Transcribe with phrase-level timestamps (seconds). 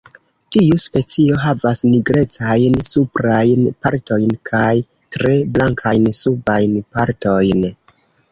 [0.55, 4.71] Tiu specio havas nigrecajn suprajn partojn kaj
[5.17, 7.63] tre blankajn subajn partojn.